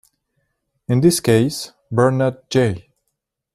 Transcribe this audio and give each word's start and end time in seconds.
In 0.87 1.01
this 1.01 1.19
case, 1.19 1.73
Bernard 1.91 2.49
J. 2.49 2.87